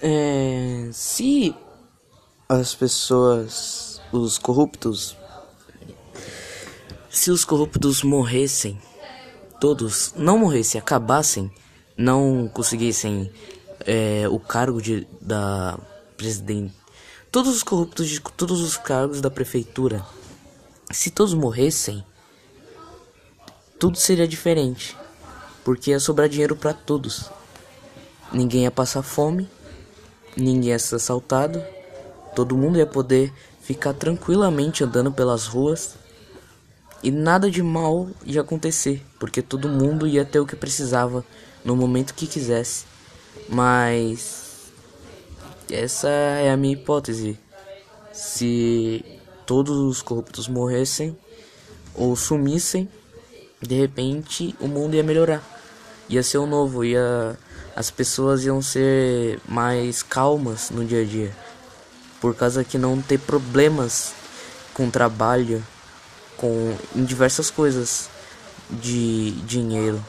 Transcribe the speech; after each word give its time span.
É, 0.00 0.90
se 0.92 1.52
as 2.48 2.72
pessoas, 2.72 4.00
os 4.12 4.38
corruptos, 4.38 5.16
se 7.10 7.32
os 7.32 7.44
corruptos 7.44 8.04
morressem, 8.04 8.80
todos 9.60 10.14
não 10.16 10.38
morressem, 10.38 10.80
acabassem, 10.80 11.50
não 11.96 12.48
conseguissem 12.54 13.32
é, 13.80 14.28
o 14.28 14.38
cargo 14.38 14.80
de, 14.80 15.04
da 15.20 15.76
presidente, 16.16 16.74
todos 17.32 17.56
os 17.56 17.64
corruptos 17.64 18.08
de 18.08 18.20
todos 18.20 18.60
os 18.60 18.76
cargos 18.76 19.20
da 19.20 19.30
prefeitura, 19.30 20.06
se 20.92 21.10
todos 21.10 21.34
morressem, 21.34 22.04
tudo 23.80 23.98
seria 23.98 24.28
diferente, 24.28 24.96
porque 25.64 25.90
ia 25.90 25.98
sobrar 25.98 26.28
dinheiro 26.28 26.54
para 26.54 26.72
todos. 26.72 27.28
Ninguém 28.32 28.62
ia 28.62 28.70
passar 28.70 29.02
fome 29.02 29.48
ninguém 30.38 30.70
ia 30.70 30.78
ser 30.78 30.96
assaltado, 30.96 31.62
todo 32.34 32.56
mundo 32.56 32.78
ia 32.78 32.86
poder 32.86 33.32
ficar 33.60 33.92
tranquilamente 33.92 34.84
andando 34.84 35.12
pelas 35.12 35.46
ruas 35.46 35.96
e 37.02 37.10
nada 37.10 37.50
de 37.50 37.62
mal 37.62 38.08
ia 38.24 38.40
acontecer, 38.40 39.04
porque 39.18 39.42
todo 39.42 39.68
mundo 39.68 40.06
ia 40.06 40.24
ter 40.24 40.40
o 40.40 40.46
que 40.46 40.56
precisava 40.56 41.24
no 41.64 41.76
momento 41.76 42.14
que 42.14 42.26
quisesse. 42.26 42.86
Mas 43.48 44.70
essa 45.70 46.08
é 46.08 46.50
a 46.50 46.56
minha 46.56 46.74
hipótese. 46.74 47.38
Se 48.12 49.04
todos 49.46 49.76
os 49.76 50.02
corruptos 50.02 50.48
morressem 50.48 51.16
ou 51.94 52.14
sumissem, 52.16 52.88
de 53.60 53.74
repente 53.74 54.54
o 54.60 54.66
mundo 54.66 54.94
ia 54.94 55.02
melhorar. 55.02 55.57
Ia 56.08 56.22
ser 56.22 56.38
o 56.38 56.46
novo, 56.46 56.84
ia 56.84 57.36
as 57.76 57.90
pessoas 57.90 58.44
iam 58.44 58.60
ser 58.60 59.40
mais 59.46 60.02
calmas 60.02 60.70
no 60.70 60.84
dia 60.84 61.02
a 61.02 61.04
dia, 61.04 61.36
por 62.20 62.34
causa 62.34 62.64
que 62.64 62.76
não 62.76 63.00
ter 63.00 63.18
problemas 63.18 64.12
com 64.74 64.90
trabalho, 64.90 65.62
com 66.36 66.74
em 66.96 67.04
diversas 67.04 67.50
coisas 67.50 68.08
de 68.70 69.30
dinheiro. 69.42 70.04